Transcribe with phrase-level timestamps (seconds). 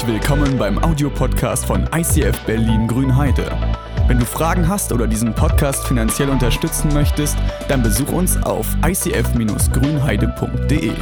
[0.00, 3.52] Herzlich willkommen beim Audiopodcast von ICF Berlin Grünheide.
[4.06, 7.36] Wenn du Fragen hast oder diesen Podcast finanziell unterstützen möchtest,
[7.68, 10.92] dann besuch uns auf icf-grünheide.de.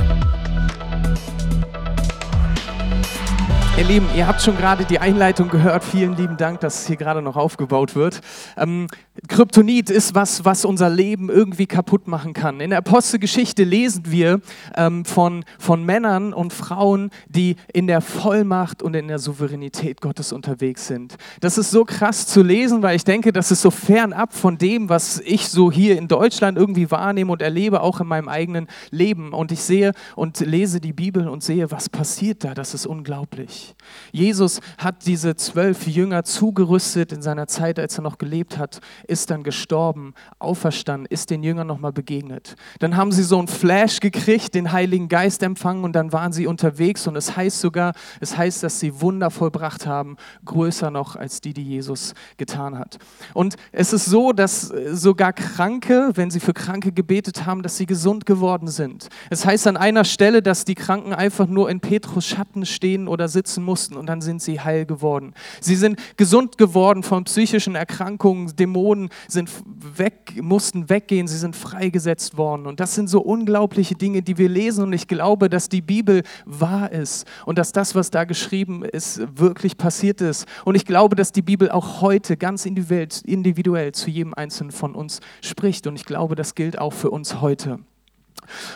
[3.78, 5.84] Ihr Lieben, ihr habt schon gerade die Einleitung gehört.
[5.84, 8.22] Vielen lieben Dank, dass hier gerade noch aufgebaut wird.
[8.56, 8.88] Ähm,
[9.28, 12.58] Kryptonit ist was, was unser Leben irgendwie kaputt machen kann.
[12.58, 14.40] In der Apostelgeschichte lesen wir
[14.76, 20.32] ähm, von, von Männern und Frauen, die in der Vollmacht und in der Souveränität Gottes
[20.32, 21.16] unterwegs sind.
[21.40, 24.88] Das ist so krass zu lesen, weil ich denke, das ist so fernab von dem,
[24.88, 29.32] was ich so hier in Deutschland irgendwie wahrnehme und erlebe, auch in meinem eigenen Leben.
[29.32, 32.54] Und ich sehe und lese die Bibel und sehe, was passiert da.
[32.54, 33.67] Das ist unglaublich.
[34.12, 39.30] Jesus hat diese zwölf Jünger zugerüstet in seiner Zeit, als er noch gelebt hat, ist
[39.30, 42.56] dann gestorben, auferstanden, ist den Jüngern nochmal begegnet.
[42.78, 46.46] Dann haben sie so einen Flash gekriegt, den Heiligen Geist empfangen und dann waren sie
[46.46, 51.40] unterwegs und es heißt sogar, es heißt, dass sie Wunder vollbracht haben, größer noch als
[51.40, 52.98] die, die Jesus getan hat.
[53.34, 57.86] Und es ist so, dass sogar Kranke, wenn sie für Kranke gebetet haben, dass sie
[57.86, 59.08] gesund geworden sind.
[59.30, 63.28] Es heißt an einer Stelle, dass die Kranken einfach nur in Petrus Schatten stehen oder
[63.28, 65.34] sitzen lassen mussten und dann sind sie heil geworden.
[65.60, 69.50] Sie sind gesund geworden von psychischen Erkrankungen, Dämonen sind
[69.96, 72.66] weg, mussten weggehen, sie sind freigesetzt worden.
[72.66, 76.22] Und das sind so unglaubliche Dinge, die wir lesen und ich glaube, dass die Bibel
[76.44, 80.46] wahr ist und dass das, was da geschrieben ist, wirklich passiert ist.
[80.64, 84.94] Und ich glaube, dass die Bibel auch heute ganz individuell, individuell zu jedem Einzelnen von
[84.94, 85.86] uns spricht.
[85.86, 87.78] Und ich glaube, das gilt auch für uns heute.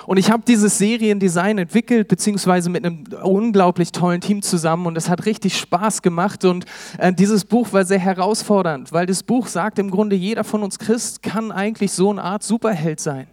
[0.06, 5.08] Und ich habe dieses Seriendesign entwickelt, beziehungsweise mit einem unglaublich tollen Team zusammen und es
[5.08, 6.64] hat richtig Spaß gemacht und
[6.98, 10.78] äh, dieses Buch war sehr herausfordernd, weil das Buch sagt im Grunde, jeder von uns
[10.78, 13.26] Christ kann eigentlich so eine Art Superheld sein.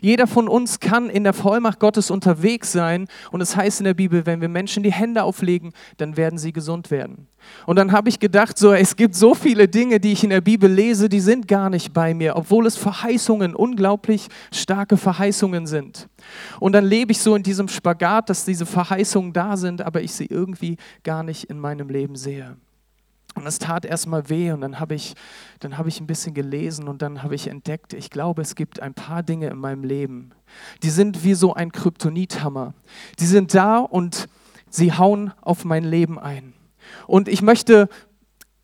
[0.00, 3.94] Jeder von uns kann in der Vollmacht Gottes unterwegs sein und es heißt in der
[3.94, 7.26] Bibel, wenn wir Menschen die Hände auflegen, dann werden sie gesund werden.
[7.66, 10.40] Und dann habe ich gedacht, so es gibt so viele Dinge, die ich in der
[10.40, 16.08] Bibel lese, die sind gar nicht bei mir, obwohl es Verheißungen, unglaublich starke Verheißungen sind.
[16.60, 20.12] Und dann lebe ich so in diesem Spagat, dass diese Verheißungen da sind, aber ich
[20.12, 22.56] sie irgendwie gar nicht in meinem Leben sehe.
[23.38, 25.14] Und es tat erstmal weh und dann habe ich,
[25.62, 28.94] hab ich ein bisschen gelesen und dann habe ich entdeckt, ich glaube, es gibt ein
[28.94, 30.32] paar Dinge in meinem Leben,
[30.82, 32.74] die sind wie so ein Kryptonithammer.
[33.20, 34.28] Die sind da und
[34.70, 36.52] sie hauen auf mein Leben ein.
[37.06, 37.88] Und ich möchte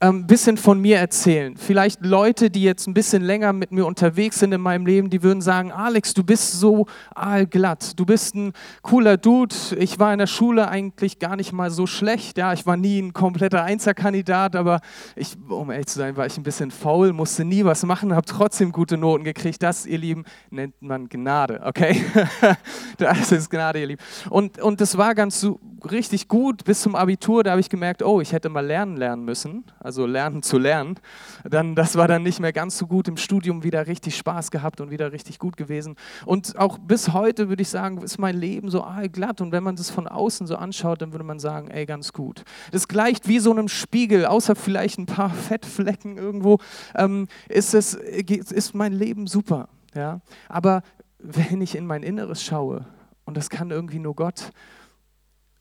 [0.04, 1.56] ein ähm, bisschen von mir erzählen.
[1.56, 5.22] Vielleicht Leute, die jetzt ein bisschen länger mit mir unterwegs sind in meinem Leben, die
[5.22, 9.54] würden sagen, Alex, du bist so aalglatt, du bist ein cooler Dude.
[9.78, 12.36] Ich war in der Schule eigentlich gar nicht mal so schlecht.
[12.36, 14.80] Ja, ich war nie ein kompletter Einzelkandidat, aber
[15.16, 18.26] ich, um ehrlich zu sein, war ich ein bisschen faul, musste nie was machen, habe
[18.26, 19.62] trotzdem gute Noten gekriegt.
[19.62, 22.04] Das, ihr Lieben, nennt man Gnade, okay?
[22.98, 24.02] das ist Gnade, ihr Lieben.
[24.28, 25.40] Und, und das war ganz
[25.90, 27.42] richtig gut bis zum Abitur.
[27.42, 29.64] Da habe ich gemerkt, oh, ich hätte mal lernen lernen müssen.
[29.80, 30.96] Also lernen zu lernen.
[31.44, 34.80] Dann, das war dann nicht mehr ganz so gut im Studium, wieder richtig Spaß gehabt
[34.80, 35.96] und wieder richtig gut gewesen.
[36.26, 39.40] Und auch bis heute würde ich sagen, ist mein Leben so glatt.
[39.40, 42.44] Und wenn man das von außen so anschaut, dann würde man sagen, ey, ganz gut.
[42.72, 46.58] Das gleicht wie so einem Spiegel, außer vielleicht ein paar Fettflecken irgendwo,
[46.94, 49.68] ähm, ist, es, ist mein Leben super.
[49.94, 50.20] Ja?
[50.48, 50.82] Aber
[51.18, 52.86] wenn ich in mein Inneres schaue,
[53.24, 54.50] und das kann irgendwie nur Gott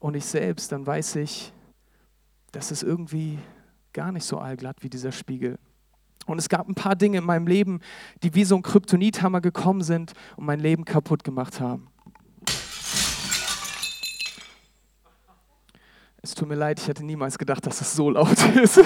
[0.03, 1.53] und ich selbst, dann weiß ich,
[2.52, 3.40] dass es irgendwie
[3.94, 5.58] gar nicht so allglatt wie dieser Spiegel.
[6.25, 7.80] Und es gab ein paar Dinge in meinem Leben,
[8.22, 11.88] die wie so ein Kryptonithammer gekommen sind und mein Leben kaputt gemacht haben.
[16.22, 18.81] Es tut mir leid, ich hätte niemals gedacht, dass es so laut ist.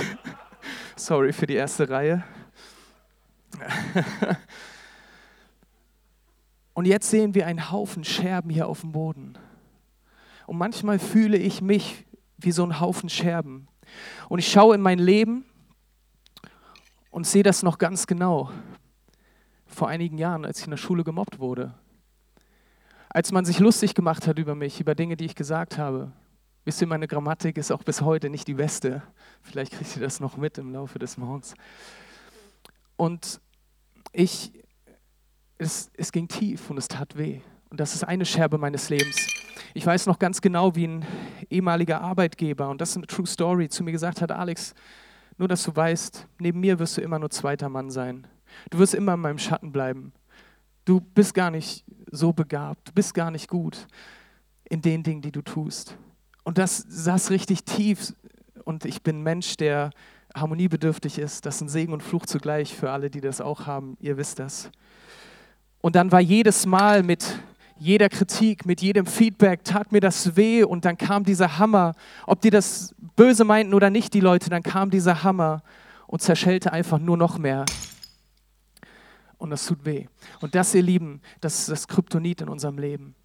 [0.96, 2.24] Sorry für die erste Reihe.
[6.76, 9.36] Und jetzt sehen wir einen Haufen Scherben hier auf dem Boden.
[10.48, 12.06] Und manchmal fühle ich mich
[12.38, 13.68] wie so ein Haufen Scherben.
[14.30, 15.46] Und ich schaue in mein Leben
[17.12, 18.50] und sehe das noch ganz genau.
[19.66, 21.74] Vor einigen Jahren, als ich in der Schule gemobbt wurde.
[23.10, 26.14] Als man sich lustig gemacht hat über mich, über Dinge, die ich gesagt habe.
[26.64, 29.04] Wisst ihr, meine Grammatik ist auch bis heute nicht die beste.
[29.42, 31.56] Vielleicht kriegt ihr das noch mit im Laufe des Morgens.
[32.96, 33.42] Und
[34.14, 34.54] ich,
[35.58, 37.42] es, es ging tief und es tat weh.
[37.70, 39.37] Und das ist eine Scherbe meines Lebens.
[39.74, 41.06] Ich weiß noch ganz genau, wie ein
[41.50, 44.74] ehemaliger Arbeitgeber, und das ist eine True Story, zu mir gesagt hat, Alex,
[45.38, 48.28] nur dass du weißt, neben mir wirst du immer nur zweiter Mann sein.
[48.70, 50.14] Du wirst immer in meinem Schatten bleiben.
[50.86, 53.88] Du bist gar nicht so begabt, du bist gar nicht gut
[54.70, 55.98] in den Dingen, die du tust.
[56.44, 58.14] Und das saß richtig tief.
[58.64, 59.92] Und ich bin Mensch, der
[60.34, 61.46] harmoniebedürftig ist.
[61.46, 63.98] Das ein Segen und Fluch zugleich für alle, die das auch haben.
[64.00, 64.72] Ihr wisst das.
[65.82, 67.40] Und dann war jedes Mal mit
[67.80, 71.94] jeder Kritik, mit jedem Feedback tat mir das weh und dann kam dieser Hammer.
[72.26, 75.62] Ob die das böse meinten oder nicht, die Leute, dann kam dieser Hammer
[76.08, 77.66] und zerschellte einfach nur noch mehr.
[79.38, 80.08] Und das tut weh.
[80.42, 83.16] Und das, ihr Lieben, das ist das Kryptonit in unserem Leben.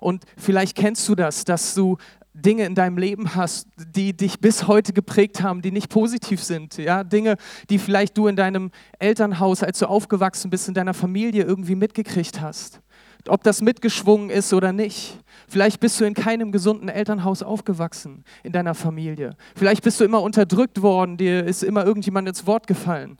[0.00, 1.98] Und vielleicht kennst du das, dass du
[2.34, 6.78] Dinge in deinem Leben hast, die dich bis heute geprägt haben, die nicht positiv sind.
[6.78, 7.04] Ja?
[7.04, 7.36] Dinge,
[7.68, 12.40] die vielleicht du in deinem Elternhaus, als du aufgewachsen bist, in deiner Familie irgendwie mitgekriegt
[12.40, 12.80] hast.
[13.28, 15.18] Ob das mitgeschwungen ist oder nicht.
[15.48, 19.36] Vielleicht bist du in keinem gesunden Elternhaus aufgewachsen in deiner Familie.
[19.54, 23.18] Vielleicht bist du immer unterdrückt worden, dir ist immer irgendjemand ins Wort gefallen.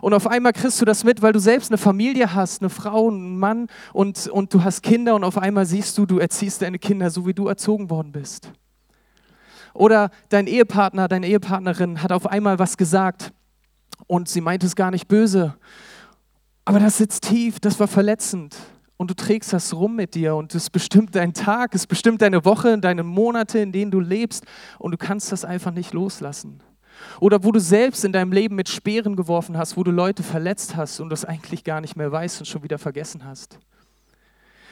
[0.00, 3.08] Und auf einmal kriegst du das mit, weil du selbst eine Familie hast, eine Frau,
[3.08, 6.78] einen Mann und, und du hast Kinder und auf einmal siehst du, du erziehst deine
[6.78, 8.50] Kinder so, wie du erzogen worden bist.
[9.74, 13.32] Oder dein Ehepartner, deine Ehepartnerin hat auf einmal was gesagt
[14.06, 15.54] und sie meint es gar nicht böse.
[16.64, 18.56] Aber das sitzt tief, das war verletzend.
[18.96, 22.44] Und du trägst das rum mit dir und es bestimmt deinen Tag, es bestimmt deine
[22.44, 24.44] Woche, deine Monate, in denen du lebst
[24.78, 26.60] und du kannst das einfach nicht loslassen.
[27.20, 30.76] Oder wo du selbst in deinem Leben mit Speeren geworfen hast, wo du Leute verletzt
[30.76, 33.58] hast und das eigentlich gar nicht mehr weißt und schon wieder vergessen hast.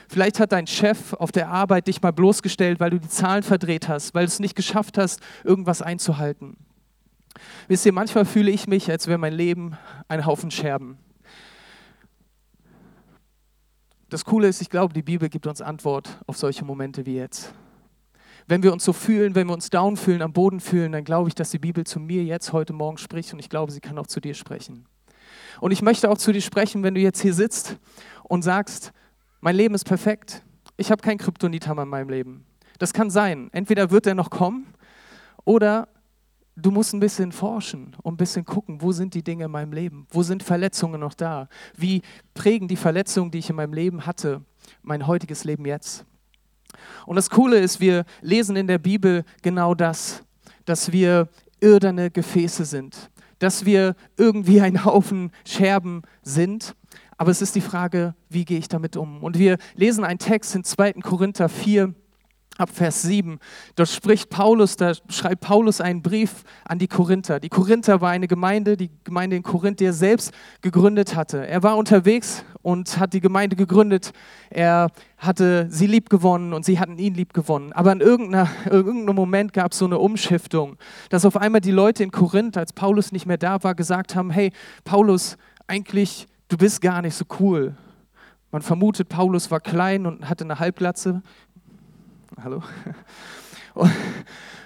[0.08, 3.88] Vielleicht hat dein Chef auf der Arbeit dich mal bloßgestellt, weil du die Zahlen verdreht
[3.88, 6.56] hast, weil du es nicht geschafft hast, irgendwas einzuhalten.
[7.68, 9.76] Wisst ihr, manchmal fühle ich mich, als wäre mein Leben
[10.08, 10.98] ein Haufen Scherben.
[14.10, 17.54] Das Coole ist, ich glaube, die Bibel gibt uns Antwort auf solche Momente wie jetzt
[18.50, 21.28] wenn wir uns so fühlen, wenn wir uns down fühlen, am Boden fühlen, dann glaube
[21.28, 23.96] ich, dass die Bibel zu mir jetzt heute Morgen spricht und ich glaube, sie kann
[23.96, 24.86] auch zu dir sprechen.
[25.60, 27.76] Und ich möchte auch zu dir sprechen, wenn du jetzt hier sitzt
[28.24, 28.92] und sagst,
[29.40, 30.42] mein Leben ist perfekt,
[30.76, 32.44] ich habe keinen Kryptonithammer in meinem Leben.
[32.80, 33.50] Das kann sein.
[33.52, 34.74] Entweder wird er noch kommen
[35.44, 35.86] oder
[36.60, 39.72] du musst ein bisschen forschen und ein bisschen gucken, wo sind die Dinge in meinem
[39.72, 40.06] Leben?
[40.10, 41.48] Wo sind Verletzungen noch da?
[41.76, 42.02] Wie
[42.34, 44.42] prägen die Verletzungen, die ich in meinem Leben hatte,
[44.82, 46.04] mein heutiges Leben jetzt?
[47.06, 50.22] Und das Coole ist, wir lesen in der Bibel genau das,
[50.64, 51.28] dass wir
[51.60, 56.74] irdene Gefäße sind, dass wir irgendwie ein Haufen Scherben sind.
[57.16, 59.22] Aber es ist die Frage, wie gehe ich damit um?
[59.22, 60.94] Und wir lesen einen Text in 2.
[60.94, 61.94] Korinther 4,
[62.60, 63.38] ab Vers 7.
[63.74, 67.40] Dort spricht Paulus, da schreibt Paulus einen Brief an die Korinther.
[67.40, 71.46] Die Korinther war eine Gemeinde, die Gemeinde in Korinth, die er selbst gegründet hatte.
[71.46, 74.12] Er war unterwegs und hat die Gemeinde gegründet.
[74.50, 77.72] Er hatte sie lieb gewonnen und sie hatten ihn lieb gewonnen.
[77.72, 80.76] Aber in irgendeinem Moment gab es so eine Umschiftung,
[81.08, 84.30] dass auf einmal die Leute in Korinth, als Paulus nicht mehr da war, gesagt haben,
[84.30, 84.52] hey
[84.84, 85.36] Paulus,
[85.66, 87.74] eigentlich, du bist gar nicht so cool.
[88.52, 91.22] Man vermutet, Paulus war klein und hatte eine Halbglatze,
[92.42, 92.62] hallo?
[93.74, 93.90] Und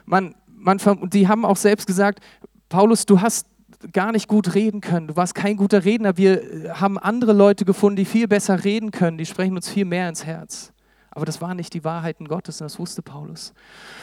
[0.05, 0.79] man, man,
[1.11, 2.21] die haben auch selbst gesagt,
[2.69, 3.47] Paulus, du hast
[3.93, 6.17] gar nicht gut reden können, du warst kein guter Redner.
[6.17, 10.09] Wir haben andere Leute gefunden, die viel besser reden können, die sprechen uns viel mehr
[10.09, 10.73] ins Herz.
[11.11, 13.53] Aber das waren nicht die Wahrheiten Gottes und das wusste Paulus.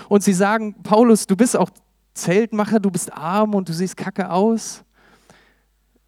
[0.08, 1.70] Und sie sagen, Paulus, du bist auch
[2.14, 4.84] Zeltmacher, du bist arm und du siehst kacke aus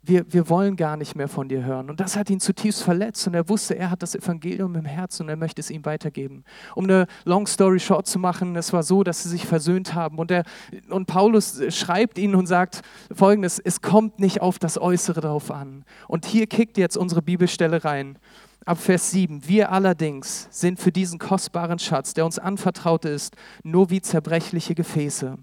[0.06, 1.90] wir, wir wollen gar nicht mehr von dir hören.
[1.90, 5.24] Und das hat ihn zutiefst verletzt und er wusste, er hat das Evangelium im Herzen
[5.24, 6.44] und er möchte es ihm weitergeben.
[6.76, 10.20] Um eine Long Story Short zu machen, es war so, dass sie sich versöhnt haben.
[10.20, 10.44] Und, er,
[10.90, 12.82] und Paulus schreibt ihnen und sagt
[13.14, 15.86] folgendes, es kommt nicht auf das Äußere drauf an.
[16.08, 18.20] Und hier kickt jetzt unsere Bibelstelle rein.
[18.66, 19.48] Ab Vers 7.
[19.48, 25.38] Wir allerdings sind für diesen kostbaren Schatz, der uns anvertraut ist, nur wie zerbrechliche Gefäße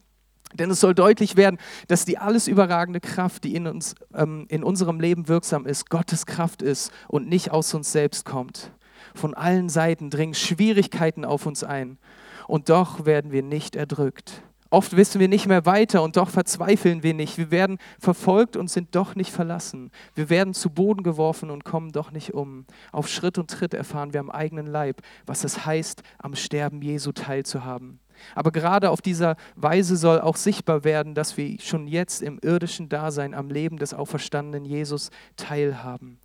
[0.54, 4.64] denn es soll deutlich werden, dass die alles überragende Kraft, die in, uns, ähm, in
[4.64, 8.72] unserem Leben wirksam ist, Gottes Kraft ist und nicht aus uns selbst kommt.
[9.14, 11.98] Von allen Seiten dringen Schwierigkeiten auf uns ein
[12.46, 14.42] und doch werden wir nicht erdrückt.
[14.72, 17.38] Oft wissen wir nicht mehr weiter und doch verzweifeln wir nicht.
[17.38, 19.90] Wir werden verfolgt und sind doch nicht verlassen.
[20.14, 22.66] Wir werden zu Boden geworfen und kommen doch nicht um.
[22.92, 27.10] Auf Schritt und Tritt erfahren wir am eigenen Leib, was es heißt, am Sterben Jesu
[27.10, 27.98] teilzuhaben.
[28.34, 32.88] Aber gerade auf dieser Weise soll auch sichtbar werden, dass wir schon jetzt im irdischen
[32.88, 36.18] Dasein am Leben des auferstandenen Jesus teilhaben.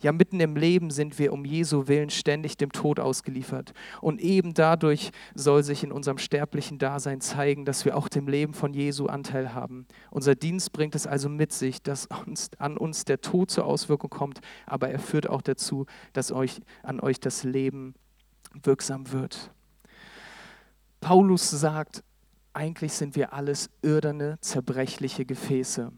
[0.00, 3.72] Ja, mitten im Leben sind wir um Jesu Willen ständig dem Tod ausgeliefert.
[4.00, 8.54] Und eben dadurch soll sich in unserem sterblichen Dasein zeigen, dass wir auch dem Leben
[8.54, 9.86] von Jesu Anteil haben.
[10.12, 14.10] Unser Dienst bringt es also mit sich, dass uns, an uns der Tod zur Auswirkung
[14.10, 17.94] kommt, aber er führt auch dazu, dass euch, an euch das Leben
[18.62, 19.50] wirksam wird.
[21.00, 22.02] Paulus sagt,
[22.52, 25.92] eigentlich sind wir alles irdene, zerbrechliche Gefäße.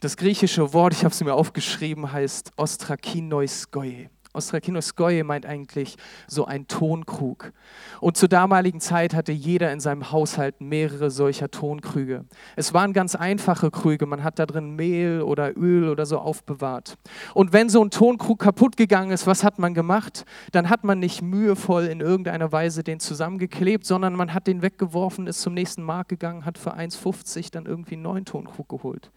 [0.00, 4.10] Das griechische Wort, ich habe es mir aufgeschrieben, heißt ostrakinois goye.
[4.38, 5.96] Ostrakinoskoje meint eigentlich
[6.28, 7.52] so ein Tonkrug.
[8.00, 12.24] Und zur damaligen Zeit hatte jeder in seinem Haushalt mehrere solcher Tonkrüge.
[12.56, 16.96] Es waren ganz einfache Krüge, man hat da drin Mehl oder Öl oder so aufbewahrt.
[17.34, 20.24] Und wenn so ein Tonkrug kaputt gegangen ist, was hat man gemacht?
[20.52, 25.26] Dann hat man nicht mühevoll in irgendeiner Weise den zusammengeklebt, sondern man hat den weggeworfen,
[25.26, 29.10] ist zum nächsten Markt gegangen, hat für 1,50 dann irgendwie einen neuen Tonkrug geholt.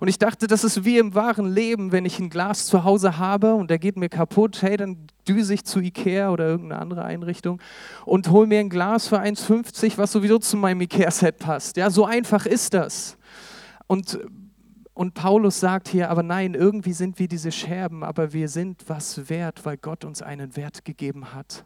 [0.00, 3.18] Und ich dachte, das ist wie im wahren Leben, wenn ich ein Glas zu Hause
[3.18, 7.04] habe und der geht mir kaputt, hey, dann düse ich zu Ikea oder irgendeine andere
[7.04, 7.60] Einrichtung
[8.04, 11.76] und hole mir ein Glas für 1,50, was sowieso zu meinem Ikea-Set passt.
[11.76, 13.16] Ja, so einfach ist das.
[13.86, 14.18] Und,
[14.94, 19.28] und Paulus sagt hier, aber nein, irgendwie sind wir diese Scherben, aber wir sind was
[19.28, 21.64] wert, weil Gott uns einen Wert gegeben hat.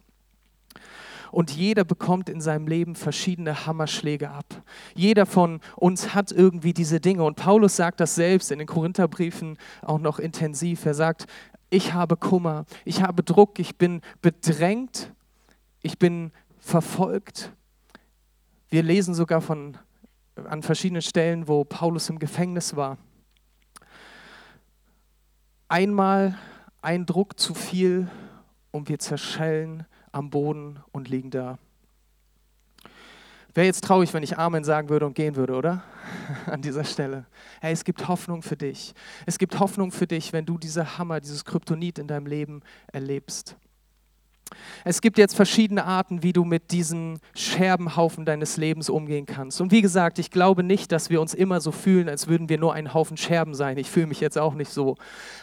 [1.31, 4.45] Und jeder bekommt in seinem Leben verschiedene Hammerschläge ab.
[4.95, 7.23] Jeder von uns hat irgendwie diese Dinge.
[7.23, 10.85] Und Paulus sagt das selbst in den Korintherbriefen auch noch intensiv.
[10.85, 11.25] Er sagt,
[11.69, 15.11] ich habe Kummer, ich habe Druck, ich bin bedrängt,
[15.81, 17.51] ich bin verfolgt.
[18.69, 19.77] Wir lesen sogar von,
[20.45, 22.97] an verschiedenen Stellen, wo Paulus im Gefängnis war.
[25.67, 26.37] Einmal
[26.81, 28.09] ein Druck zu viel
[28.71, 31.57] und wir zerschellen am Boden und liegen da.
[33.53, 35.83] Wäre jetzt traurig, wenn ich Amen sagen würde und gehen würde, oder?
[36.45, 37.25] An dieser Stelle.
[37.59, 38.93] Hey, es gibt Hoffnung für dich.
[39.25, 42.61] Es gibt Hoffnung für dich, wenn du diese Hammer, dieses Kryptonit in deinem Leben
[42.93, 43.55] erlebst.
[44.83, 49.61] Es gibt jetzt verschiedene Arten, wie du mit diesen Scherbenhaufen deines Lebens umgehen kannst.
[49.61, 52.57] Und wie gesagt, ich glaube nicht, dass wir uns immer so fühlen, als würden wir
[52.57, 53.77] nur ein Haufen Scherben sein.
[53.77, 54.95] Ich fühle mich jetzt auch nicht so.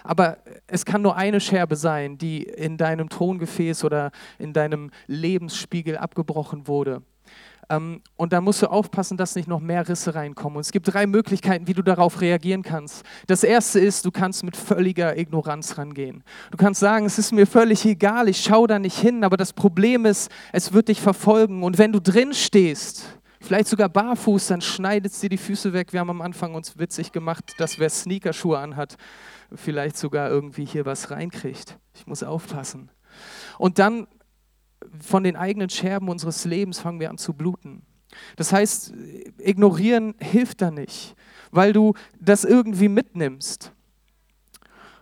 [0.02, 5.96] Aber es kann nur eine Scherbe sein, die in deinem Throngefäß oder in deinem Lebensspiegel
[5.96, 7.02] abgebrochen wurde.
[7.70, 10.56] Ähm, und da musst du aufpassen, dass nicht noch mehr Risse reinkommen.
[10.56, 13.04] Und es gibt drei Möglichkeiten, wie du darauf reagieren kannst.
[13.26, 16.22] Das erste ist, du kannst mit völliger Ignoranz rangehen.
[16.50, 19.52] Du kannst sagen, es ist mir völlig egal, ich schaue da nicht hin, aber das
[19.52, 21.62] Problem ist, es wird dich verfolgen.
[21.62, 23.04] Und wenn du drin stehst,
[23.40, 25.92] vielleicht sogar barfuß, dann schneidet es dir die Füße weg.
[25.92, 28.96] Wir haben am Anfang uns witzig gemacht, dass wer Sneakerschuhe anhat,
[29.54, 31.78] vielleicht sogar irgendwie hier was reinkriegt.
[31.94, 32.90] Ich muss aufpassen.
[33.58, 34.06] Und dann
[35.00, 37.82] von den eigenen Scherben unseres Lebens fangen wir an zu bluten.
[38.36, 38.92] Das heißt,
[39.38, 41.16] ignorieren hilft da nicht,
[41.50, 43.72] weil du das irgendwie mitnimmst.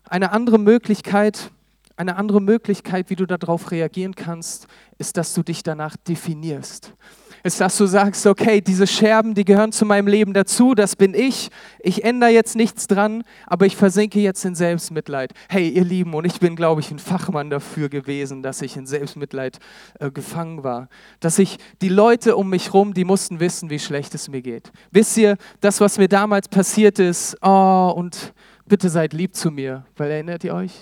[0.04, 1.50] Eine andere Möglichkeit,
[1.96, 4.66] eine andere Möglichkeit, wie du darauf reagieren kannst,
[4.98, 6.94] ist, dass du dich danach definierst
[7.42, 11.14] ist, dass du sagst, okay, diese Scherben, die gehören zu meinem Leben dazu, das bin
[11.14, 15.32] ich, ich ändere jetzt nichts dran, aber ich versinke jetzt in Selbstmitleid.
[15.48, 18.86] Hey, ihr Lieben, und ich bin, glaube ich, ein Fachmann dafür gewesen, dass ich in
[18.86, 19.58] Selbstmitleid
[19.98, 20.88] äh, gefangen war.
[21.20, 24.70] Dass ich, die Leute um mich rum, die mussten wissen, wie schlecht es mir geht.
[24.90, 28.32] Wisst ihr, das, was mir damals passiert ist, oh, und
[28.66, 30.72] bitte seid lieb zu mir, weil erinnert ihr euch?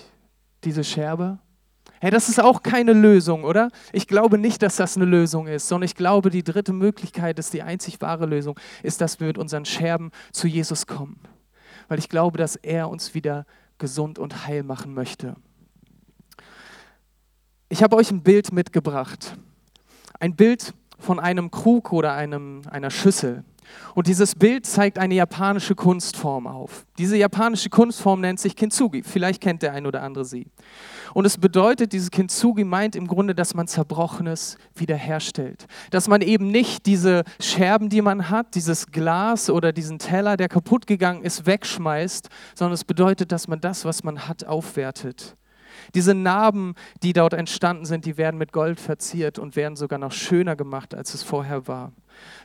[0.63, 1.39] Diese Scherbe?
[2.03, 3.69] Hey, das ist auch keine Lösung, oder?
[3.93, 7.53] Ich glaube nicht, dass das eine Lösung ist, sondern ich glaube, die dritte Möglichkeit ist
[7.53, 11.19] die einzig wahre Lösung, ist, dass wir mit unseren Scherben zu Jesus kommen.
[11.89, 13.45] Weil ich glaube, dass er uns wieder
[13.77, 15.35] gesund und heil machen möchte.
[17.69, 19.37] Ich habe euch ein Bild mitgebracht.
[20.19, 23.43] Ein Bild von einem Krug oder einem, einer Schüssel.
[23.95, 26.85] Und dieses Bild zeigt eine japanische Kunstform auf.
[26.97, 29.03] Diese japanische Kunstform nennt sich Kintsugi.
[29.03, 30.47] Vielleicht kennt der ein oder andere sie.
[31.13, 35.67] Und es bedeutet, dieses Kintsugi meint im Grunde, dass man Zerbrochenes wiederherstellt.
[35.89, 40.47] Dass man eben nicht diese Scherben, die man hat, dieses Glas oder diesen Teller, der
[40.47, 45.35] kaputt gegangen ist, wegschmeißt, sondern es bedeutet, dass man das, was man hat, aufwertet.
[45.93, 50.11] Diese Narben, die dort entstanden sind, die werden mit Gold verziert und werden sogar noch
[50.11, 51.91] schöner gemacht, als es vorher war.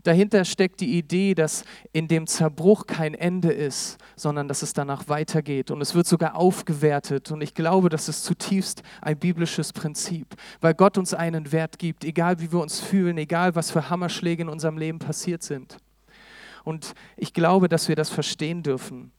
[0.03, 5.09] Dahinter steckt die Idee, dass in dem Zerbruch kein Ende ist, sondern dass es danach
[5.09, 5.71] weitergeht.
[5.71, 7.31] Und es wird sogar aufgewertet.
[7.31, 12.05] Und ich glaube, das ist zutiefst ein biblisches Prinzip, weil Gott uns einen Wert gibt,
[12.05, 15.79] egal wie wir uns fühlen, egal was für Hammerschläge in unserem Leben passiert sind.
[16.65, 19.13] Und ich glaube, dass wir das verstehen dürfen.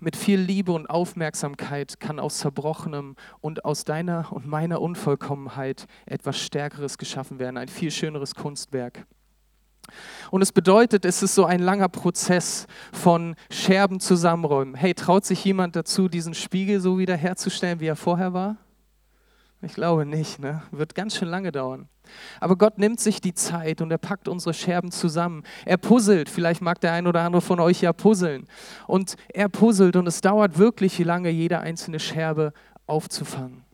[0.00, 6.38] Mit viel Liebe und Aufmerksamkeit kann aus Zerbrochenem und aus deiner und meiner Unvollkommenheit etwas
[6.38, 9.06] Stärkeres geschaffen werden, ein viel schöneres Kunstwerk.
[10.30, 14.74] Und es bedeutet, es ist so ein langer Prozess von Scherben zusammenräumen.
[14.74, 18.56] Hey, traut sich jemand dazu, diesen Spiegel so wieder herzustellen, wie er vorher war?
[19.60, 20.62] Ich glaube nicht, ne?
[20.70, 21.88] Wird ganz schön lange dauern.
[22.40, 25.42] Aber Gott nimmt sich die Zeit und er packt unsere Scherben zusammen.
[25.64, 28.46] Er puzzelt, vielleicht mag der ein oder andere von euch ja puzzeln.
[28.86, 32.52] Und er puzzelt und es dauert wirklich lange, jede einzelne Scherbe
[32.86, 33.67] aufzufangen.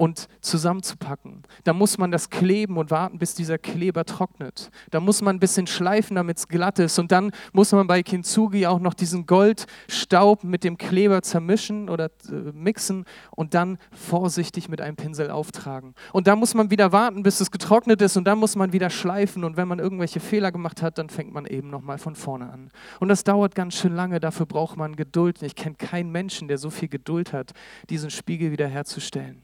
[0.00, 1.42] Und zusammenzupacken.
[1.64, 4.70] Da muss man das kleben und warten, bis dieser Kleber trocknet.
[4.90, 6.98] Da muss man ein bisschen schleifen, damit es glatt ist.
[6.98, 12.06] Und dann muss man bei Kintsugi auch noch diesen Goldstaub mit dem Kleber zermischen oder
[12.30, 15.94] äh, mixen und dann vorsichtig mit einem Pinsel auftragen.
[16.14, 18.88] Und da muss man wieder warten, bis es getrocknet ist und dann muss man wieder
[18.88, 19.44] schleifen.
[19.44, 22.70] Und wenn man irgendwelche Fehler gemacht hat, dann fängt man eben nochmal von vorne an.
[23.00, 25.42] Und das dauert ganz schön lange, dafür braucht man Geduld.
[25.42, 27.52] Ich kenne keinen Menschen, der so viel Geduld hat,
[27.90, 29.42] diesen Spiegel wiederherzustellen.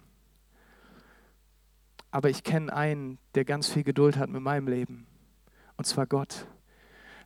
[2.17, 5.07] Aber ich kenne einen, der ganz viel Geduld hat mit meinem Leben.
[5.77, 6.47] Und zwar Gott.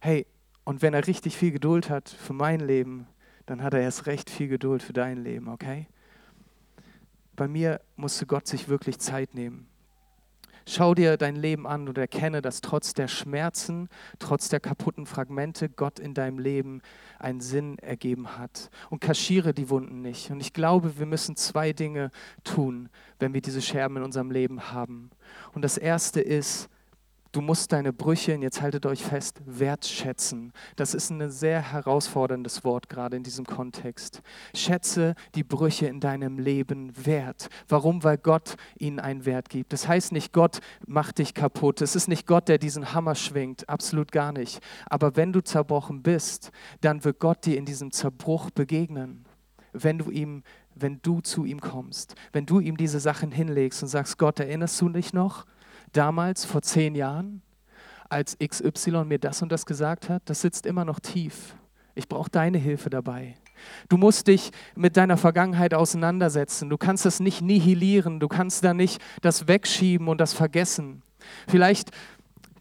[0.00, 0.26] Hey,
[0.64, 3.06] und wenn er richtig viel Geduld hat für mein Leben,
[3.46, 5.86] dann hat er erst recht viel Geduld für dein Leben, okay?
[7.36, 9.68] Bei mir musste Gott sich wirklich Zeit nehmen.
[10.66, 13.88] Schau dir dein Leben an und erkenne, dass trotz der Schmerzen,
[14.18, 16.82] trotz der kaputten Fragmente Gott in deinem Leben
[17.18, 18.70] einen Sinn ergeben hat.
[18.88, 20.30] Und kaschiere die Wunden nicht.
[20.30, 22.10] Und ich glaube, wir müssen zwei Dinge
[22.44, 22.88] tun,
[23.18, 25.10] wenn wir diese Scherben in unserem Leben haben.
[25.52, 26.68] Und das erste ist,
[27.32, 30.52] Du musst deine Brüche, und jetzt haltet euch fest, wertschätzen.
[30.74, 34.20] Das ist ein sehr herausforderndes Wort gerade in diesem Kontext.
[34.52, 37.48] Schätze die Brüche in deinem Leben wert.
[37.68, 38.02] Warum?
[38.02, 39.72] Weil Gott ihnen einen Wert gibt.
[39.72, 40.58] Das heißt nicht, Gott
[40.88, 41.80] macht dich kaputt.
[41.82, 43.68] Es ist nicht Gott, der diesen Hammer schwingt.
[43.68, 44.58] Absolut gar nicht.
[44.86, 49.24] Aber wenn du zerbrochen bist, dann wird Gott dir in diesem Zerbruch begegnen.
[49.72, 50.42] Wenn du ihm
[50.74, 54.80] wenn du zu ihm kommst, wenn du ihm diese Sachen hinlegst und sagst, Gott, erinnerst
[54.80, 55.44] du dich noch?
[55.92, 57.42] Damals, vor zehn Jahren,
[58.08, 61.54] als XY mir das und das gesagt hat, das sitzt immer noch tief.
[61.94, 63.36] Ich brauche deine Hilfe dabei.
[63.88, 66.70] Du musst dich mit deiner Vergangenheit auseinandersetzen.
[66.70, 68.20] Du kannst das nicht nihilieren.
[68.20, 71.02] Du kannst da nicht das wegschieben und das vergessen.
[71.46, 71.90] Vielleicht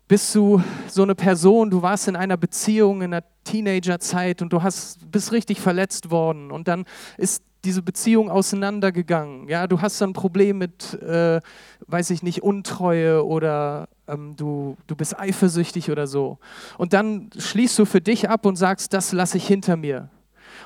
[0.10, 4.64] bist du so eine Person, du warst in einer Beziehung in der Teenagerzeit und du
[4.64, 6.86] hast, bist richtig verletzt worden und dann
[7.18, 9.48] ist diese Beziehung auseinandergegangen.
[9.50, 11.42] Ja, du hast dann ein Problem mit, äh,
[11.88, 16.38] weiß ich nicht, Untreue oder ähm, du, du bist eifersüchtig oder so.
[16.78, 20.10] Und dann schließt du für dich ab und sagst, das lasse ich hinter mir.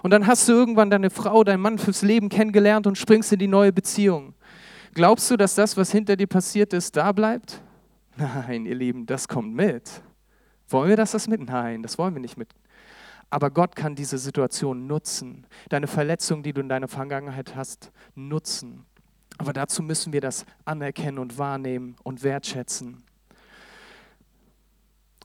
[0.02, 3.40] Und dann hast du irgendwann deine Frau, deinen Mann fürs Leben kennengelernt und springst in
[3.40, 4.34] die neue Beziehung.
[4.94, 7.62] Glaubst du, dass das, was hinter dir passiert ist, da bleibt?
[8.16, 9.90] Nein, ihr Lieben, das kommt mit.
[10.70, 11.42] Wollen wir, dass das mit?
[11.42, 12.50] Nein, das wollen wir nicht mit.
[13.34, 18.86] Aber Gott kann diese Situation nutzen, deine Verletzung, die du in deiner Vergangenheit hast, nutzen.
[19.40, 23.02] Aber dazu müssen wir das anerkennen und wahrnehmen und wertschätzen.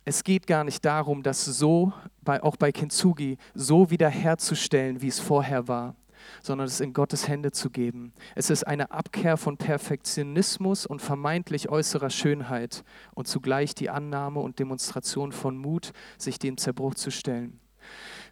[0.07, 1.93] Es geht gar nicht darum, das so,
[2.23, 5.95] bei, auch bei Kintsugi, so wiederherzustellen, wie es vorher war,
[6.43, 8.15] sondern es in Gottes Hände zu geben.
[8.35, 14.59] Es ist eine Abkehr von Perfektionismus und vermeintlich äußerer Schönheit und zugleich die Annahme und
[14.59, 17.61] Demonstration von Mut, sich dem Zerbruch zu stellen.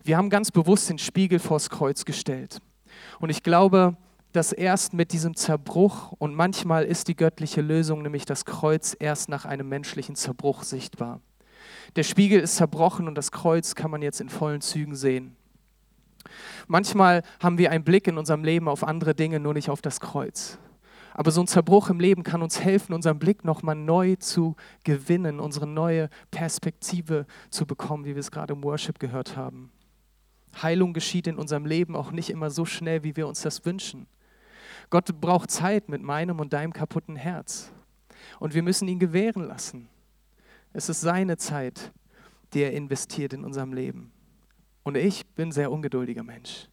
[0.03, 2.61] Wir haben ganz bewusst den Spiegel vors Kreuz gestellt.
[3.19, 3.97] Und ich glaube,
[4.33, 9.29] dass erst mit diesem Zerbruch und manchmal ist die göttliche Lösung, nämlich das Kreuz, erst
[9.29, 11.21] nach einem menschlichen Zerbruch sichtbar.
[11.97, 15.37] Der Spiegel ist zerbrochen und das Kreuz kann man jetzt in vollen Zügen sehen.
[16.66, 20.01] Manchmal haben wir einen Blick in unserem Leben auf andere Dinge, nur nicht auf das
[20.01, 20.59] Kreuz.
[21.19, 25.41] Aber so ein Zerbruch im Leben kann uns helfen, unseren Blick nochmal neu zu gewinnen,
[25.41, 29.73] unsere neue Perspektive zu bekommen, wie wir es gerade im Worship gehört haben.
[30.61, 34.07] Heilung geschieht in unserem Leben auch nicht immer so schnell, wie wir uns das wünschen.
[34.91, 37.73] Gott braucht Zeit mit meinem und deinem kaputten Herz.
[38.39, 39.89] Und wir müssen ihn gewähren lassen.
[40.75, 41.93] Es ist seine Zeit,
[42.53, 44.13] die er investiert in unserem Leben.
[44.83, 46.69] Und ich bin ein sehr ungeduldiger Mensch.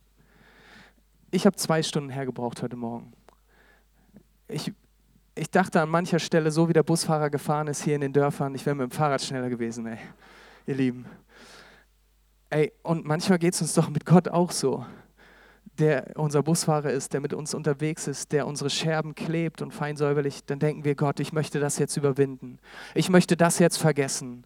[1.32, 3.14] Ich habe zwei Stunden hergebraucht heute Morgen
[4.48, 4.72] ich,
[5.36, 8.56] ich dachte an mancher Stelle, so wie der Busfahrer gefahren ist hier in den Dörfern,
[8.56, 9.98] ich wäre mit dem Fahrrad schneller gewesen, ey.
[10.66, 11.06] Ihr Lieben.
[12.50, 14.86] Ey, und manchmal geht es uns doch mit Gott auch so.
[15.80, 19.98] Der unser Busfahrer ist, der mit uns unterwegs ist, der unsere Scherben klebt und fein
[19.98, 22.60] säuberlich, dann denken wir, Gott, ich möchte das jetzt überwinden.
[22.94, 24.46] Ich möchte das jetzt vergessen.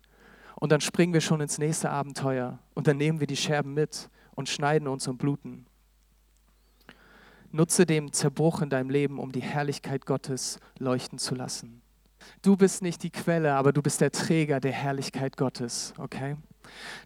[0.55, 4.09] Und dann springen wir schon ins nächste Abenteuer und dann nehmen wir die Scherben mit
[4.35, 5.65] und schneiden uns und bluten.
[7.51, 11.81] Nutze den Zerbruch in deinem Leben, um die Herrlichkeit Gottes leuchten zu lassen.
[12.41, 16.35] Du bist nicht die Quelle, aber du bist der Träger der Herrlichkeit Gottes, okay?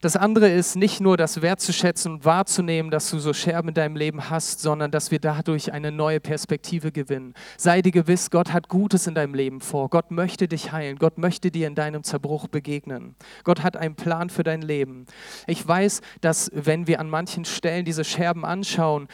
[0.01, 3.95] Das andere ist nicht nur das wertzuschätzen und wahrzunehmen, dass du so Scherben in deinem
[3.95, 7.33] Leben hast, sondern dass wir dadurch eine neue Perspektive gewinnen.
[7.57, 9.89] Sei dir gewiss, Gott hat Gutes in deinem Leben vor.
[9.89, 10.97] Gott möchte dich heilen.
[10.97, 13.15] Gott möchte dir in deinem Zerbruch begegnen.
[13.43, 15.05] Gott hat einen Plan für dein Leben.
[15.47, 19.07] Ich weiß, dass wenn wir an manchen Stellen diese Scherben anschauen,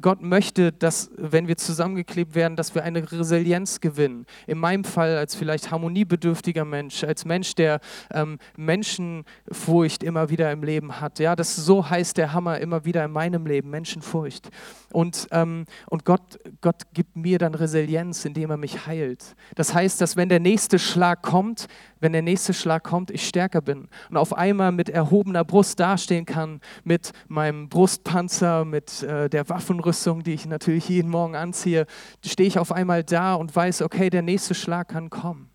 [0.00, 4.26] Gott möchte, dass wenn wir zusammengeklebt werden, dass wir eine Resilienz gewinnen.
[4.46, 7.80] In meinem Fall als vielleicht harmoniebedürftiger Mensch, als Mensch, der
[8.12, 11.18] ähm, Menschen furcht Menschenfurcht immer wieder im Leben hat.
[11.18, 14.48] Ja, das so heißt der Hammer immer wieder in meinem Leben, Menschenfurcht.
[14.92, 19.34] Und, ähm, und Gott, Gott gibt mir dann Resilienz, indem er mich heilt.
[19.54, 21.68] Das heißt, dass wenn der nächste Schlag kommt,
[22.00, 26.24] wenn der nächste Schlag kommt, ich stärker bin und auf einmal mit erhobener Brust dastehen
[26.24, 31.86] kann, mit meinem Brustpanzer, mit äh, der Waffenrüstung, die ich natürlich jeden Morgen anziehe,
[32.24, 35.48] stehe ich auf einmal da und weiß, okay, der nächste Schlag kann kommen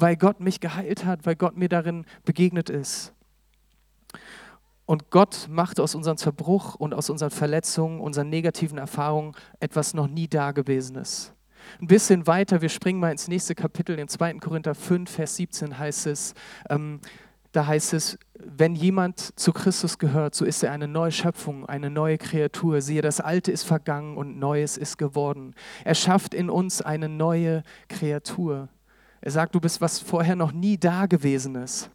[0.00, 3.12] weil Gott mich geheilt hat, weil Gott mir darin begegnet ist.
[4.88, 10.08] Und Gott macht aus unserem Zerbruch und aus unseren Verletzungen, unseren negativen Erfahrungen etwas noch
[10.08, 11.34] nie Dagewesenes.
[11.78, 14.38] Ein bisschen weiter, wir springen mal ins nächste Kapitel, in 2.
[14.38, 16.32] Korinther 5, Vers 17 heißt es,
[16.70, 17.00] ähm,
[17.52, 21.90] da heißt es, wenn jemand zu Christus gehört, so ist er eine neue Schöpfung, eine
[21.90, 22.80] neue Kreatur.
[22.80, 25.54] Siehe, das Alte ist vergangen und Neues ist geworden.
[25.84, 28.70] Er schafft in uns eine neue Kreatur.
[29.20, 31.90] Er sagt, du bist was vorher noch nie Dagewesenes.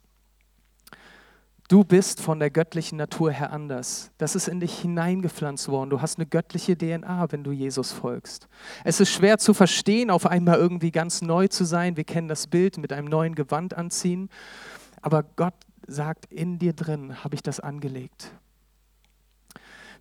[1.69, 4.11] Du bist von der göttlichen Natur her anders.
[4.17, 5.89] Das ist in dich hineingepflanzt worden.
[5.89, 8.49] Du hast eine göttliche DNA, wenn du Jesus folgst.
[8.83, 11.95] Es ist schwer zu verstehen, auf einmal irgendwie ganz neu zu sein.
[11.95, 14.29] Wir kennen das Bild mit einem neuen Gewand anziehen.
[15.01, 15.55] Aber Gott
[15.87, 18.31] sagt, in dir drin habe ich das angelegt.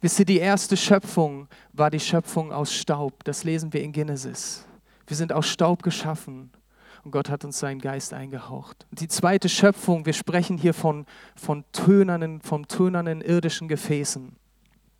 [0.00, 3.22] Wisst ihr, die erste Schöpfung war die Schöpfung aus Staub.
[3.22, 4.66] Das lesen wir in Genesis.
[5.06, 6.50] Wir sind aus Staub geschaffen
[7.04, 8.86] und Gott hat uns seinen Geist eingehaucht.
[8.92, 14.36] Die zweite Schöpfung, wir sprechen hier von, von tönernen, vom tönernen irdischen Gefäßen.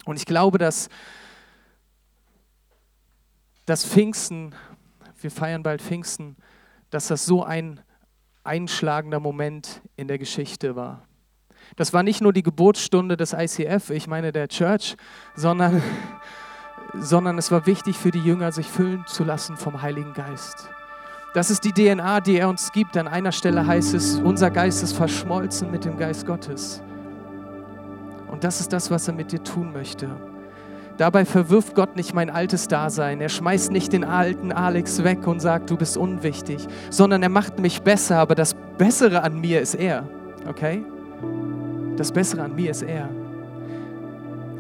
[0.05, 0.89] Und ich glaube, dass
[3.67, 4.55] das Pfingsten,
[5.21, 6.37] wir feiern bald Pfingsten,
[6.91, 7.81] dass das so ein
[8.43, 11.07] einschlagender Moment in der Geschichte war.
[11.77, 14.97] Das war nicht nur die Geburtsstunde des ICF, ich meine der Church,
[15.37, 15.81] sondern,
[16.95, 20.69] sondern es war wichtig für die Jünger, sich füllen zu lassen vom Heiligen Geist.
[21.33, 22.97] Das ist die DNA, die er uns gibt.
[22.97, 26.83] An einer Stelle heißt es, unser Geist ist verschmolzen mit dem Geist Gottes.
[28.31, 30.11] Und das ist das, was er mit dir tun möchte.
[30.99, 33.23] Dabei verwirft Gott nicht mein altes Dasein.
[33.23, 37.59] Er schmeißt nicht den alten Alex weg und sagt, du bist unwichtig, sondern er macht
[37.59, 38.19] mich besser.
[38.19, 40.07] Aber das Bessere an mir ist er.
[40.47, 40.85] Okay?
[41.97, 43.09] Das Bessere an mir ist er.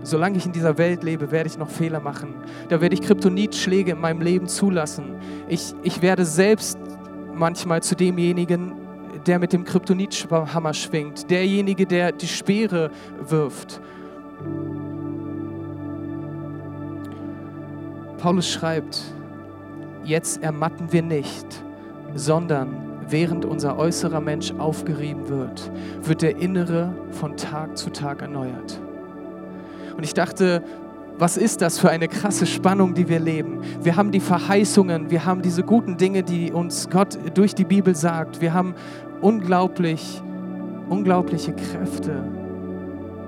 [0.02, 2.34] Solange ich in dieser Welt lebe, werde ich noch Fehler machen.
[2.68, 5.16] Da werde ich Kryptonitschläge in meinem Leben zulassen.
[5.48, 6.78] Ich, ich werde selbst
[7.34, 8.72] manchmal zu demjenigen,
[9.26, 13.80] der mit dem Kryptonithammer schwingt, derjenige, der die Speere wirft.
[18.18, 19.02] Paulus schreibt,
[20.04, 21.46] jetzt ermatten wir nicht,
[22.14, 25.70] sondern während unser äußerer Mensch aufgerieben wird,
[26.02, 28.80] wird der innere von Tag zu Tag erneuert.
[29.96, 30.62] Und ich dachte,
[31.18, 33.60] was ist das für eine krasse Spannung, die wir leben?
[33.82, 37.94] Wir haben die Verheißungen, wir haben diese guten Dinge, die uns Gott durch die Bibel
[37.94, 38.40] sagt.
[38.40, 38.74] Wir haben
[39.20, 40.22] unglaublich,
[40.88, 42.24] unglaubliche Kräfte,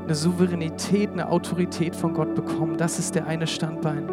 [0.05, 2.77] eine Souveränität, eine Autorität von Gott bekommen.
[2.77, 4.09] Das ist der eine Standbein.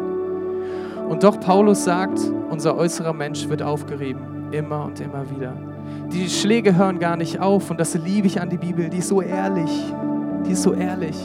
[1.08, 5.54] Und doch Paulus sagt, unser äußerer Mensch wird aufgerieben, immer und immer wieder.
[6.12, 8.88] Die Schläge hören gar nicht auf und das liebe ich an die Bibel.
[8.88, 9.70] Die ist so ehrlich,
[10.46, 11.16] die ist so ehrlich.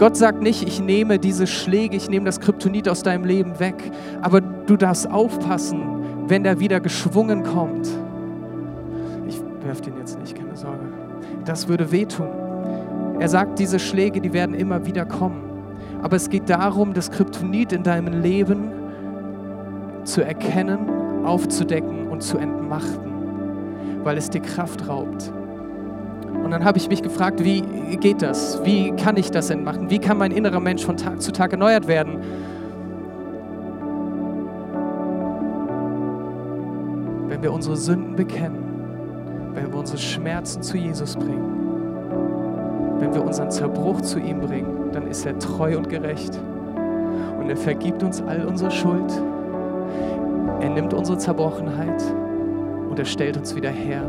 [0.00, 3.74] Gott sagt nicht, ich nehme diese Schläge, ich nehme das Kryptonit aus deinem Leben weg,
[4.22, 5.82] aber du darfst aufpassen,
[6.26, 7.86] wenn der wieder geschwungen kommt.
[9.28, 10.86] Ich werfe den jetzt nicht, keine Sorge.
[11.44, 12.28] Das würde wehtun.
[13.18, 15.42] Er sagt, diese Schläge, die werden immer wieder kommen.
[16.00, 18.70] Aber es geht darum, das Kryptonit in deinem Leben
[20.04, 23.12] zu erkennen, aufzudecken und zu entmachten,
[24.02, 25.30] weil es dir Kraft raubt.
[26.32, 27.62] Und dann habe ich mich gefragt, wie
[27.96, 28.60] geht das?
[28.64, 29.90] Wie kann ich das denn machen?
[29.90, 32.18] Wie kann mein innerer Mensch von Tag zu Tag erneuert werden?
[37.28, 38.58] Wenn wir unsere Sünden bekennen,
[39.54, 45.06] wenn wir unsere Schmerzen zu Jesus bringen, wenn wir unseren Zerbruch zu ihm bringen, dann
[45.06, 46.38] ist er treu und gerecht.
[47.38, 49.10] Und er vergibt uns all unsere Schuld.
[50.60, 52.02] Er nimmt unsere Zerbrochenheit
[52.88, 54.02] und er stellt uns wieder her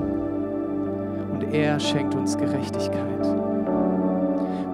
[1.52, 3.22] er schenkt uns Gerechtigkeit.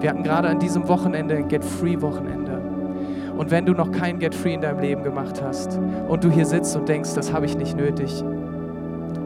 [0.00, 2.60] Wir hatten gerade an diesem Wochenende ein Get Free Wochenende.
[3.36, 6.46] Und wenn du noch kein Get Free in deinem Leben gemacht hast und du hier
[6.46, 8.24] sitzt und denkst, das habe ich nicht nötig,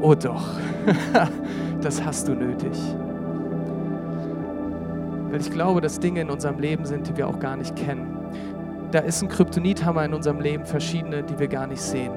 [0.01, 0.49] oh doch,
[1.81, 2.79] das hast du nötig.
[5.31, 8.17] Weil ich glaube, dass Dinge in unserem Leben sind, die wir auch gar nicht kennen.
[8.91, 12.13] Da ist ein Kryptonithammer in unserem Leben, verschiedene, die wir gar nicht sehen.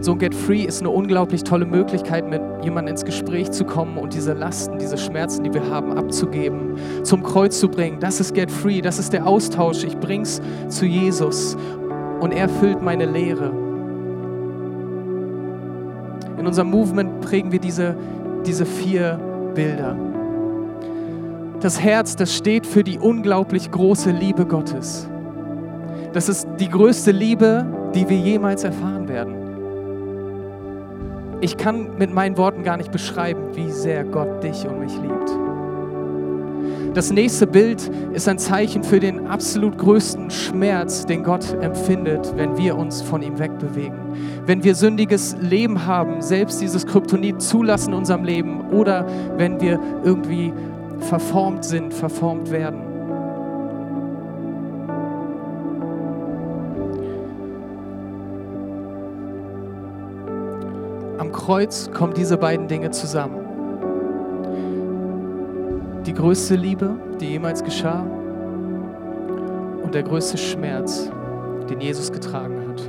[0.00, 3.66] Und so ein Get Free ist eine unglaublich tolle Möglichkeit, mit jemandem ins Gespräch zu
[3.66, 8.00] kommen und diese Lasten, diese Schmerzen, die wir haben, abzugeben, zum Kreuz zu bringen.
[8.00, 9.84] Das ist Get Free, das ist der Austausch.
[9.84, 11.54] Ich bring's zu Jesus
[12.20, 13.50] und er füllt meine Leere.
[16.38, 17.94] In unserem Movement prägen wir diese,
[18.46, 19.20] diese vier
[19.54, 19.98] Bilder.
[21.60, 25.10] Das Herz, das steht für die unglaublich große Liebe Gottes.
[26.14, 29.49] Das ist die größte Liebe, die wir jemals erfahren werden.
[31.42, 35.30] Ich kann mit meinen Worten gar nicht beschreiben, wie sehr Gott dich und mich liebt.
[36.92, 42.58] Das nächste Bild ist ein Zeichen für den absolut größten Schmerz, den Gott empfindet, wenn
[42.58, 43.96] wir uns von ihm wegbewegen.
[44.44, 49.78] Wenn wir sündiges Leben haben, selbst dieses Kryptonit zulassen in unserem Leben oder wenn wir
[50.04, 50.52] irgendwie
[50.98, 52.89] verformt sind, verformt werden.
[61.20, 63.44] Am Kreuz kommen diese beiden Dinge zusammen
[66.06, 68.06] die größte Liebe, die jemals geschah
[69.82, 71.10] und der größte Schmerz,
[71.68, 72.80] den Jesus getragen hat.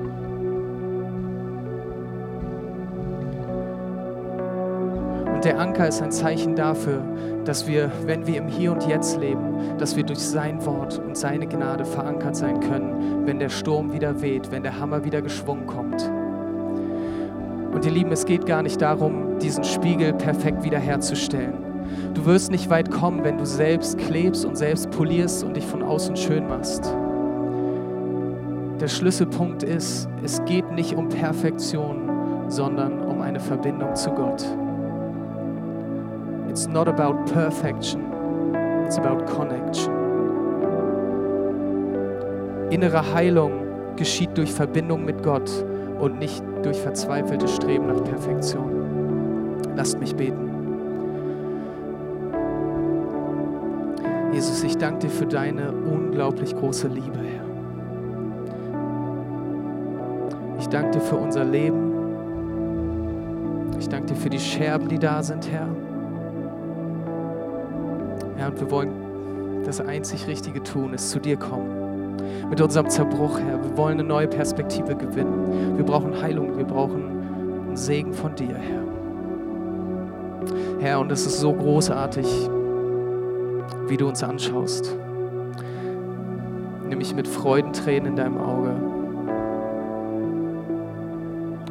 [5.35, 7.03] Und der Anker ist ein Zeichen dafür,
[7.43, 11.17] dass wir, wenn wir im Hier und Jetzt leben, dass wir durch sein Wort und
[11.17, 15.67] seine Gnade verankert sein können, wenn der Sturm wieder weht, wenn der Hammer wieder geschwungen
[15.67, 16.09] kommt.
[17.73, 21.71] Und ihr Lieben, es geht gar nicht darum, diesen Spiegel perfekt wiederherzustellen.
[22.13, 25.81] Du wirst nicht weit kommen, wenn du selbst klebst und selbst polierst und dich von
[25.81, 26.93] außen schön machst.
[28.79, 32.09] Der Schlüsselpunkt ist, es geht nicht um Perfektion,
[32.49, 34.43] sondern um eine Verbindung zu Gott.
[36.49, 38.01] It's not about perfection,
[38.85, 39.93] it's about connection.
[42.69, 43.51] Innere Heilung
[43.95, 45.49] geschieht durch Verbindung mit Gott
[46.01, 49.61] und nicht durch verzweifelte Streben nach Perfektion.
[49.75, 50.49] Lasst mich beten.
[54.33, 57.45] Jesus, ich danke dir für deine unglaublich große Liebe, Herr.
[60.59, 61.91] Ich danke dir für unser Leben.
[63.79, 65.67] Ich danke dir für die Scherben, die da sind, Herr.
[68.39, 68.91] Ja, und wir wollen
[69.65, 71.80] das einzig Richtige tun, ist zu dir kommen.
[72.49, 73.63] Mit unserem Zerbruch, Herr.
[73.63, 75.77] Wir wollen eine neue Perspektive gewinnen.
[75.77, 77.03] Wir brauchen Heilung, wir brauchen
[77.67, 78.81] einen Segen von dir, Herr.
[80.79, 82.27] Herr, und es ist so großartig,
[83.87, 84.97] wie du uns anschaust.
[86.87, 88.71] Nämlich mit Freudentränen in deinem Auge.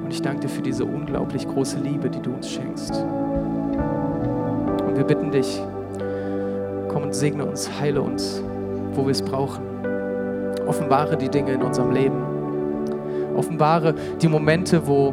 [0.02, 3.04] Und ich danke dir für diese unglaublich große Liebe, die du uns schenkst.
[4.86, 5.62] Und wir bitten dich,
[6.88, 8.42] komm und segne uns, heile uns,
[8.94, 9.69] wo wir es brauchen.
[10.70, 12.22] Offenbare die Dinge in unserem Leben.
[13.36, 15.12] Offenbare die Momente, wo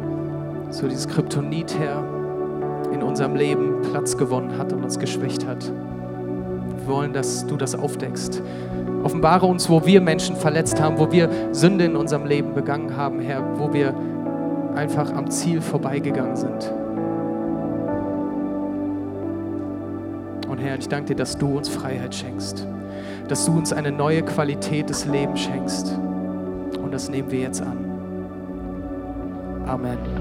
[0.70, 2.04] so dieses Kryptonit her
[2.92, 5.72] in unserem Leben Platz gewonnen hat und uns geschwächt hat
[6.86, 8.40] wollen, dass du das aufdeckst.
[9.02, 13.18] Offenbare uns, wo wir Menschen verletzt haben, wo wir Sünde in unserem Leben begangen haben,
[13.18, 13.92] Herr, wo wir
[14.76, 16.72] einfach am Ziel vorbeigegangen sind.
[20.58, 22.66] Und Herr, ich danke dir, dass du uns Freiheit schenkst,
[23.28, 25.92] dass du uns eine neue Qualität des Lebens schenkst.
[26.82, 27.78] Und das nehmen wir jetzt an.
[29.68, 30.17] Amen.